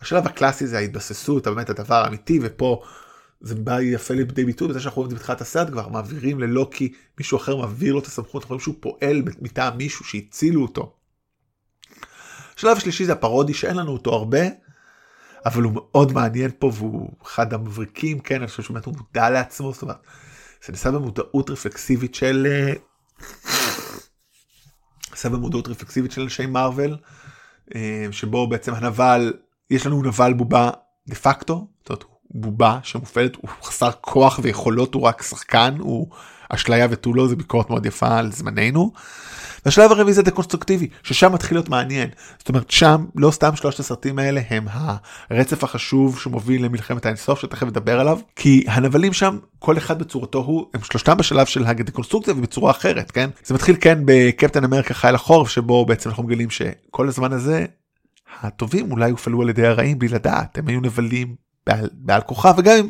[0.00, 2.82] השלב הקלאסי זה ההתבססות, באמת הדבר האמיתי, ופה
[3.42, 6.92] זה בא יפה לידי ביטוי בזה שאנחנו רואים את זה בתחילת הסרט כבר, מעבירים ללוקי,
[7.18, 10.96] מישהו אחר מעביר לו את הסמכות, אנחנו רואים שהוא פועל מטעם מישהו שהצילו אותו.
[12.56, 14.40] השלב השלישי זה הפרודי שאין לנו אותו הרבה,
[15.46, 19.72] אבל הוא מאוד מעניין פה והוא אחד המבריקים, כן, אני חושב שבאמת הוא מודע לעצמו,
[19.72, 19.96] זאת אומרת,
[20.66, 22.46] זה נעשה במודעות רפלקסיבית של...
[22.50, 22.72] אה,
[25.10, 26.96] נעשה במודעות רפלקסיבית של אנשי מארוול,
[27.74, 29.32] אה, שבו בעצם הנבל,
[29.70, 30.70] יש לנו נבל בובה
[31.08, 36.06] דה פקטו, זאת אומרת, בובה שמופעלת, הוא חסר כוח ויכולות, הוא רק שחקן, הוא
[36.48, 38.92] אשליה ותו לא, זה ביקורת מאוד יפה על זמננו.
[39.64, 42.08] והשלב הרביעי זה דקונסטרוקטיבי, ששם מתחיל להיות מעניין.
[42.38, 44.66] זאת אומרת, שם לא סתם שלושת הסרטים האלה הם
[45.30, 50.66] הרצף החשוב שמוביל למלחמת האינסוף, שתכף נדבר עליו, כי הנבלים שם, כל אחד בצורתו הוא,
[50.74, 53.30] הם שלושתם בשלב של הדקונסטרוקציה ובצורה אחרת, כן?
[53.44, 57.66] זה מתחיל כן בקפטן אמריקה חייל החורף, שבו בעצם אנחנו מגלים שכל הזמן הזה,
[58.40, 61.34] הטובים אולי הופעלו על ידי הרעים בלי לדעת, הם היו נבלים
[61.66, 62.88] בעל, בעל כוכב, וגם אם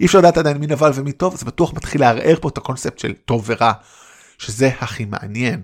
[0.00, 2.98] אי אפשר לדעת עדיין מי נבל ומי טוב, זה בטוח מתחיל לערער פה את הקונספט
[2.98, 3.72] של טוב ורע,
[4.38, 5.62] שזה הכי מעניין.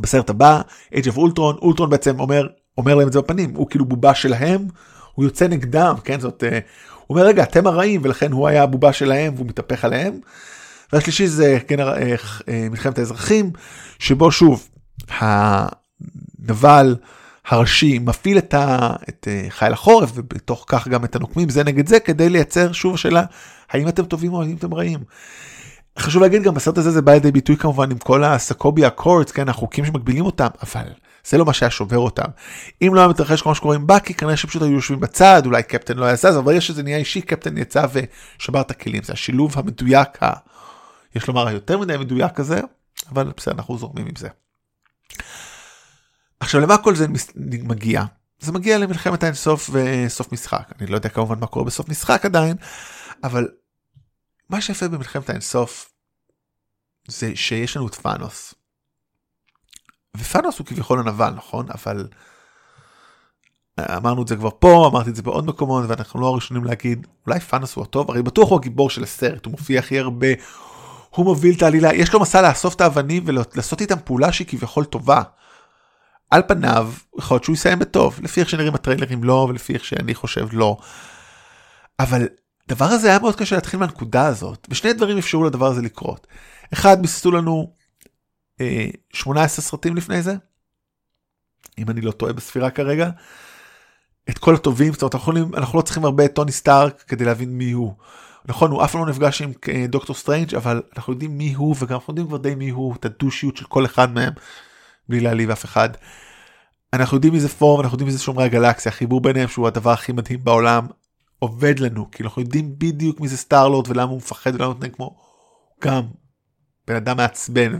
[0.00, 0.60] בסרט הבא,
[0.94, 2.46] Age of Ultron, אולטרון בעצם אומר,
[2.78, 4.66] אומר להם את זה בפנים, הוא כאילו בובה שלהם,
[5.14, 6.46] הוא יוצא נגדם, כן, זאת, uh,
[7.06, 10.20] הוא אומר רגע, אתם הרעים, ולכן הוא היה הבובה שלהם והוא מתהפך עליהם.
[10.92, 11.76] והשלישי זה כן,
[12.70, 13.50] מלחמת האזרחים,
[13.98, 14.68] שבו שוב,
[15.18, 16.96] הנבל
[17.46, 21.88] הראשי מפעיל את, ה, את uh, חייל החורף, ובתוך כך גם את הנוקמים זה נגד
[21.88, 23.24] זה, כדי לייצר שוב השאלה,
[23.70, 25.00] האם אתם טובים או האם אתם רעים.
[25.98, 29.48] חשוב להגיד גם בסרט הזה זה בא לידי ביטוי כמובן עם כל הסקוביה הקורטס, כן,
[29.48, 30.84] החוקים שמגבילים אותם, אבל
[31.24, 32.28] זה לא מה שהיה שובר אותם.
[32.82, 35.96] אם לא היה מתרחש כמו שקורה עם בקי, כנראה שפשוט היו יושבים בצד, אולי קפטן
[35.96, 39.02] לא היה זז, אבל ברגע שזה נהיה אישי, קפטן יצא ושבר את הכלים.
[39.02, 40.32] זה השילוב המדויק, ה...
[41.16, 42.60] יש לומר היותר מדי מדויק הזה,
[43.12, 44.28] אבל בסדר, אנחנו זורמים עם זה.
[46.40, 47.06] עכשיו למה כל זה
[47.62, 48.04] מגיע?
[48.40, 50.72] זה מגיע למלחמת האינסוף וסוף משחק.
[50.80, 52.56] אני לא יודע כמובן מה קורה בסוף משחק עדיין,
[53.24, 53.48] אבל
[54.50, 55.92] מה שיפה במלחמת האינסוף
[57.08, 58.54] זה שיש לנו את פאנוס.
[60.16, 62.08] ופאנוס הוא כביכול הנבל נכון אבל
[63.78, 67.40] אמרנו את זה כבר פה אמרתי את זה בעוד מקומות ואנחנו לא הראשונים להגיד אולי
[67.40, 70.26] פאנוס הוא הטוב הרי בטוח הוא הגיבור של הסרט הוא מופיע הכי הרבה
[71.10, 74.84] הוא מוביל את העלילה יש לו מסע לאסוף את האבנים ולעשות איתם פעולה שהיא כביכול
[74.84, 75.22] טובה.
[76.30, 80.14] על פניו יכול להיות שהוא יסיים בטוב לפי איך שנראים הטריילרים לא ולפי איך שאני
[80.14, 80.76] חושב לא.
[81.98, 82.28] אבל
[82.66, 86.26] הדבר הזה היה מאוד קשה להתחיל מהנקודה הזאת, ושני דברים אפשרו לדבר הזה לקרות.
[86.72, 87.72] אחד, ביססו לנו
[88.60, 90.34] אה, 18 סרטים לפני זה,
[91.78, 93.10] אם אני לא טועה בספירה כרגע,
[94.30, 97.24] את כל הטובים, זאת אומרת, אנחנו, יכולים, אנחנו לא צריכים הרבה את טוני סטארק כדי
[97.24, 97.94] להבין מי הוא.
[98.44, 101.76] נכון, הוא אף פעם לא נפגש עם אה, דוקטור סטרנג', אבל אנחנו יודעים מי הוא,
[101.78, 104.32] וגם אנחנו יודעים כבר די מי הוא, את הדושיות של כל אחד מהם,
[105.10, 105.88] בלי להעליב אף אחד.
[106.92, 109.90] אנחנו יודעים מי זה ת'ור, אנחנו יודעים מי זה שומרי הגלקסיה, החיבור ביניהם שהוא הדבר
[109.90, 110.86] הכי מדהים בעולם,
[111.38, 114.90] עובד לנו, כי אנחנו יודעים בדיוק מי זה סטארלורד ולמה הוא מפחד ולמה הוא נותן
[114.90, 115.16] כמו
[115.84, 116.02] גם
[116.86, 117.78] בן אדם מעצבן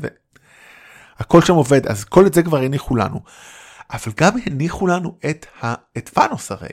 [1.18, 3.20] והכל שם עובד, אז כל את זה כבר הניחו לנו.
[3.92, 6.68] אבל גם הניחו לנו את, ה, את פאנוס הרי,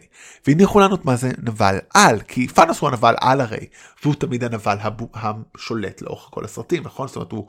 [0.47, 3.67] והניחו לנו את מה זה נבל על, כי פאנוס הוא הנבל על הרי,
[4.03, 7.07] והוא תמיד הנבל הבו, השולט לאורך כל הסרטים, נכון?
[7.07, 7.47] זאת אומרת הוא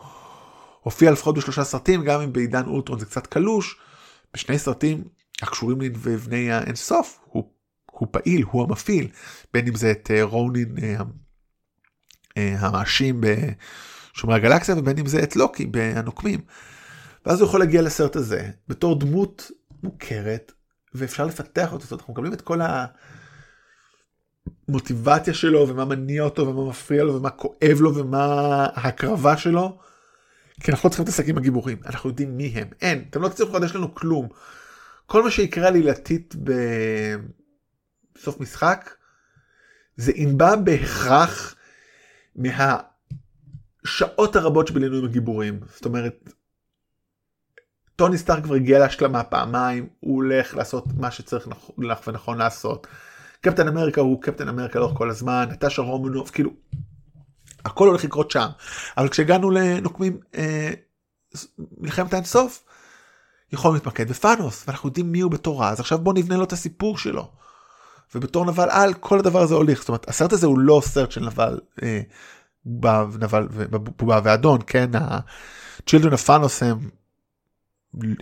[0.88, 3.76] הופיע לפחות בשלושה סרטים, גם אם בעידן אולטרון זה קצת קלוש,
[4.34, 5.04] בשני סרטים
[5.42, 7.50] הקשורים לבני האינסוף, הוא
[7.90, 9.08] הוא פעיל, הוא המפעיל,
[9.54, 10.96] בין אם זה את אה, רונין אה,
[12.36, 16.40] אה, המאשים בשומרי הגלקסיה ובין אם זה את לוקי בנוקמים.
[17.26, 19.50] ואז הוא יכול להגיע לסרט הזה בתור דמות
[19.82, 20.52] מוכרת
[20.94, 22.60] ואפשר לפתח אותו, אנחנו מקבלים את כל
[24.68, 29.87] המוטיבציה שלו ומה מניע אותו ומה מפריע לו ומה כואב לו ומה ההקרבה שלו.
[30.60, 33.52] כי אנחנו לא צריכים להתעסק עם הגיבורים, אנחנו יודעים מי הם, אין, אתם לא תצליחו
[33.52, 34.28] לחדש לנו כלום.
[35.06, 36.52] כל מה שיקרה עלילתית ב...
[38.18, 38.94] סוף משחק,
[39.96, 41.54] זה ינבע בהכרח
[42.36, 45.60] מהשעות הרבות שבילינו עם הגיבורים.
[45.74, 46.32] זאת אומרת,
[47.96, 52.86] טוני סטארק כבר הגיע להשלמה פעמיים, הוא הולך לעשות מה שצריך לך ונכון לעשות.
[53.40, 56.50] קפטן אמריקה הוא קפטן אמריקה לאורך כל הזמן, נטשה רומנוב, כאילו,
[57.68, 58.48] הכל הולך לקרות שם.
[58.96, 60.70] אבל כשהגענו לנוקמים אה,
[61.78, 62.64] מלחמת האינסוף,
[63.52, 66.98] יכולנו להתמקד בפאנוס, ואנחנו יודעים מי הוא בתור אז עכשיו בוא נבנה לו את הסיפור
[66.98, 67.30] שלו.
[68.14, 71.26] ובתור נבל על כל הדבר הזה הוליך זאת אומרת הסרט הזה הוא לא סרט של
[71.26, 72.00] נבל אה,
[73.20, 73.48] נבל
[73.98, 76.90] בובה ואדון כן ה-children of Thanos הם,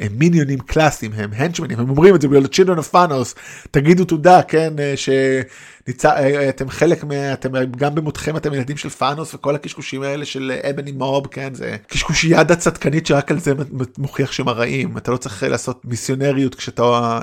[0.00, 3.38] הם מיניונים קלאסיים הם הנצ'מנים הם אומרים את זה בגלל ה-children of Thanos
[3.70, 7.32] תגידו תודה כן אה, שאתם אה, חלק מה...
[7.32, 11.76] אתם גם במותכם אתם ילדים של פאנוס וכל הקשקושים האלה של אבני מוב כן זה
[11.86, 13.52] קשקושייה דת צדקנית שרק על זה
[13.98, 16.82] מוכיח שהם הרעים אתה לא צריך לעשות מיסיונריות כשאתה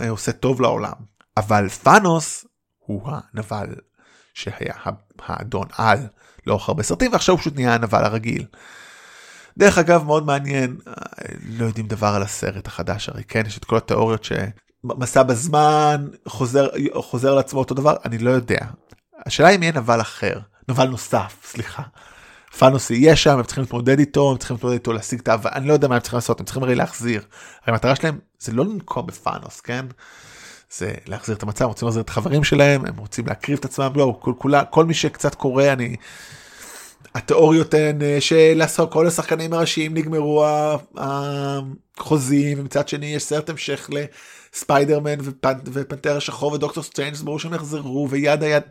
[0.10, 0.94] עושה טוב לעולם.
[1.38, 2.46] אבל פאנוס
[2.80, 3.68] הוא הנבל
[4.34, 4.74] שהיה
[5.26, 6.00] האדון על
[6.48, 8.46] לאורך הרבה סרטים ועכשיו הוא פשוט נהיה הנבל הרגיל.
[9.58, 10.78] דרך אגב מאוד מעניין
[11.50, 16.68] לא יודעים דבר על הסרט החדש הרי כן יש את כל התיאוריות שמסע בזמן חוזר
[16.96, 18.60] חוזר לעצמו אותו דבר אני לא יודע.
[19.26, 20.40] השאלה אם יהיה נבל אחר
[20.70, 21.84] נבל נוסף סליחה.
[22.58, 25.68] פאנוס יהיה שם הם צריכים להתמודד איתו הם צריכים להתמודד איתו להשיג את האהבה אני
[25.68, 27.22] לא יודע מה הם צריכים לעשות הם צריכים הרי להחזיר.
[27.64, 29.86] הרי המטרה שלהם זה לא לנקום בפאנוס כן.
[30.78, 34.18] זה להחזיר את המצב רוצים להחזיר את החברים שלהם הם רוצים להקריב את עצמם לא
[34.22, 35.96] כל, כל, כל מי שקצת קורא אני.
[37.16, 40.46] התיאוריות הן אה, שלעשות כל השחקנים הראשיים נגמרו
[40.98, 43.90] החוזים ומצד שני יש סרט המשך
[44.54, 45.54] לספיידרמן ופנ...
[45.66, 48.64] ופנתר השחור ודוקטור סטריינג' ברור שהם יחזרו yada yada.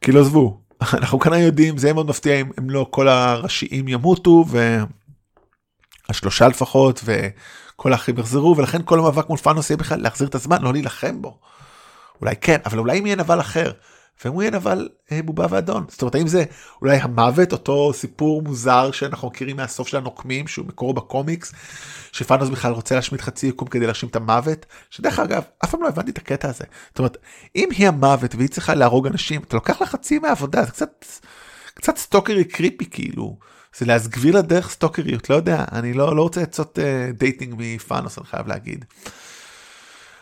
[0.00, 0.60] כאילו עזבו
[0.94, 4.44] אנחנו כנראה יודעים זה יהיה מאוד מפתיע אם, אם לא כל הראשיים ימותו
[6.08, 10.62] והשלושה לפחות וכל האחרים יחזרו ולכן כל המאבק מול ת'אנוס יהיה בכלל להחזיר את הזמן
[10.62, 11.38] לא להילחם בו.
[12.20, 13.72] אולי כן אבל אולי אם יהיה נבל אחר
[14.24, 15.84] והם אומרים אבל אה, בובה ואדון.
[15.88, 16.44] זאת אומרת האם זה
[16.82, 21.52] אולי המוות אותו סיפור מוזר שאנחנו מכירים מהסוף של הנוקמים שהוא מקורו בקומיקס
[22.12, 24.66] שת'אנוס בכלל רוצה להשמיד חצי יקום כדי להשמיד את המוות?
[24.90, 26.64] שדרך אגב אף פעם לא הבנתי את הקטע הזה.
[26.88, 27.16] זאת אומרת
[27.56, 31.04] אם היא המוות והיא צריכה להרוג אנשים אתה לוקח לה חצי מהעבודה זה קצת
[31.74, 33.36] קצת סטוקרי creepy כאילו.
[33.78, 37.54] זה להסביר לה דרך stalkery ות לא יודע אני לא לא רוצה לעשות uh, dating
[37.58, 38.84] מת'אנוס אני חייב להגיד.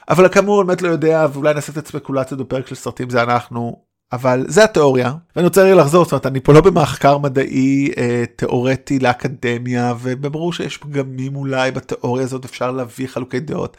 [0.09, 4.45] אבל כאמור באמת לא יודע ואולי נעשה את הספקולציות בפרק של סרטים זה אנחנו אבל
[4.49, 9.95] זה התיאוריה ואני רוצה לחזור זאת אומרת אני פה לא במחקר מדעי אה, תיאורטי לאקדמיה
[10.01, 13.77] וברור שיש פגמים אולי בתיאוריה הזאת אפשר להביא חלוקי דעות.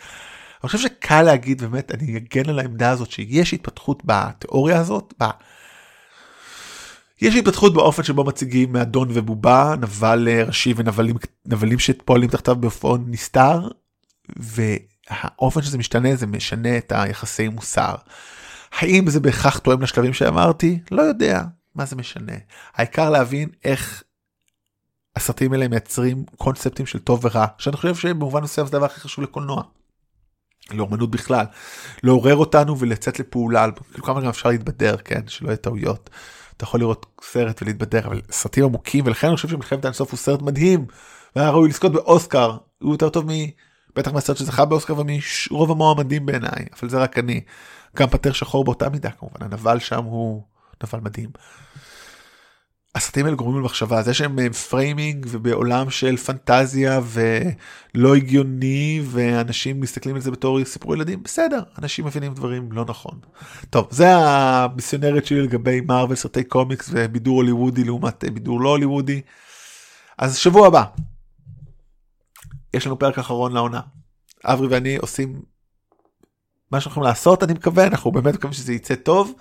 [0.63, 5.13] אני חושב שקל להגיד באמת אני אגן על העמדה הזאת שיש התפתחות בתיאוריה הזאת.
[5.23, 5.25] ב...
[7.21, 10.73] יש התפתחות באופן שבו מציגים אדון ובובה נבל אה, ראשי
[11.45, 13.67] ונבלים שפועלים תחתיו באופן נסתר.
[15.11, 17.95] והאופן שזה משתנה זה משנה את היחסי מוסר.
[18.79, 20.79] האם זה בהכרח תואם לשלבים שאמרתי?
[20.91, 21.41] לא יודע,
[21.75, 22.33] מה זה משנה.
[22.75, 24.03] העיקר להבין איך
[25.15, 29.23] הסרטים האלה מייצרים קונספטים של טוב ורע, שאני חושב שבמובן מסוים זה הדבר הכי חשוב
[29.23, 29.63] לקולנוע.
[30.71, 31.45] לאומנות בכלל,
[32.03, 36.09] לעורר אותנו ולצאת לפעולה, כאילו כמה גם אפשר להתבדר, כן, שלא יהיה טעויות.
[36.57, 40.41] אתה יכול לראות סרט ולהתבדר, אבל סרטים עמוקים, ולכן אני חושב שמלחמת האינסוף הוא סרט
[40.41, 40.85] מדהים,
[41.35, 43.33] והיה ראוי לזכות באוסקר, הוא יותר טוב מ...
[43.95, 47.41] בטח מהסרט שזכה באוסקר ומרוב המועמדים בעיניי, אבל זה רק אני.
[47.95, 50.43] גם פנתר שחור באותה מידה כמובן, הנבל שם הוא
[50.83, 51.29] נבל מדהים.
[52.95, 60.21] הסרטים האלה גורמים למחשבה, זה שהם framing ובעולם של פנטזיה ולא הגיוני ואנשים מסתכלים על
[60.21, 63.19] זה בתור סיפור ילדים, בסדר, אנשים מבינים דברים לא נכון.
[63.69, 69.21] טוב, זה המיסיונרית שלי לגבי מארוול סרטי קומיקס ובידור הוליוודי לעומת בידור לא הוליוודי.
[70.17, 70.83] אז שבוע הבא,
[72.75, 73.81] יש לנו פרק אחרון לעונה.
[74.45, 75.41] אברי ואני עושים
[76.71, 79.33] מה שאנחנו יכולים לעשות אני מקווה אנחנו באמת מקווים שזה יצא טוב.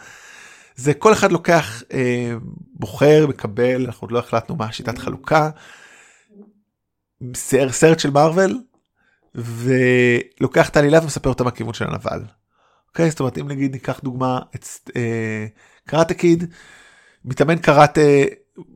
[0.76, 2.34] זה כל אחד לוקח אה,
[2.72, 5.50] בוחר מקבל אנחנו עוד לא החלטנו מה השיטת חלוקה.
[7.70, 8.60] סרט של מארוול
[9.34, 12.22] ולוקח את העלילה ומספר אותה מהכיוון של הנבל.
[12.88, 14.66] אוקיי זאת אומרת אם נגיד ניקח דוגמה את
[14.96, 15.46] אה,
[15.86, 16.44] קראטה קיד
[17.24, 18.00] מתאמן קראטה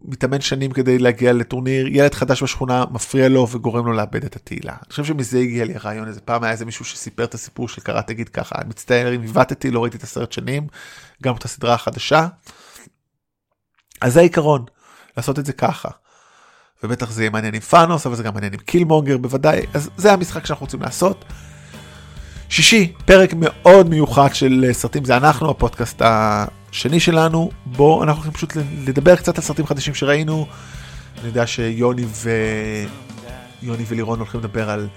[0.02, 4.72] מתאמן שנים כדי להגיע לטורניר, ילד חדש בשכונה מפריע לו וגורם לו לאבד את התהילה.
[4.72, 7.80] אני חושב שמזה הגיע לי הרעיון, איזה פעם היה איזה מישהו שסיפר את הסיפור של
[7.80, 10.66] קראת תגיד ככה, אני מצטער אם עיוותתי, לא ראיתי את הסרט שנים,
[11.22, 12.26] גם את הסדרה החדשה.
[14.00, 14.64] אז זה העיקרון,
[15.16, 15.88] לעשות את זה ככה.
[16.82, 20.12] ובטח זה יהיה מעניין עם פאנוס, אבל זה גם מעניין עם קילמונגר בוודאי, אז זה
[20.12, 21.24] המשחק שאנחנו רוצים לעשות.
[22.48, 26.02] שישי, פרק מאוד מיוחד של סרטים, זה אנחנו, הפודקאסט
[26.70, 30.46] השני שלנו, בו אנחנו הולכים פשוט לדבר קצת על סרטים חדשים שראינו.
[31.18, 32.30] אני יודע שיוני ו...
[33.62, 34.88] יוני ולירון הולכים לדבר על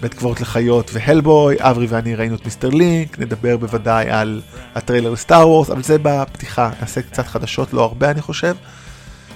[0.00, 4.40] בית קברות לחיות והלבוי, אברי ואני ראינו את מיסטר לינק, נדבר בוודאי על
[4.74, 8.56] הטריילר לסטאר וורס, אבל זה בפתיחה, נעשה קצת חדשות, לא הרבה אני חושב.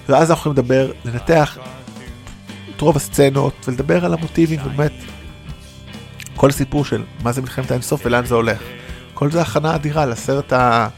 [0.08, 1.58] ואז אנחנו יכולים לדבר, לנתח
[2.76, 4.92] את רוב הסצנות ולדבר על המוטיבים, באמת,
[6.36, 8.58] כל הסיפור של מה זה מלחמת האינסוף ולאן זה הולך.
[9.14, 10.88] כל זה הכנה אדירה לסרט ה...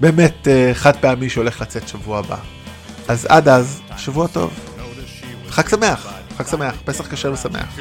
[0.00, 2.36] באמת uh, חד פעמי שהולך לצאת שבוע הבא.
[3.08, 4.52] אז עד אז, שבוע טוב.
[5.48, 6.06] חג שמח,
[6.38, 7.78] חג שמח, פסח כשר ושמח.